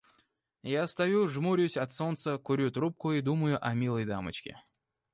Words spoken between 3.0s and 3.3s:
и